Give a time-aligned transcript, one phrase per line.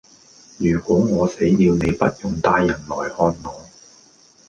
[0.57, 3.67] 如果我死了你不用帶人來看我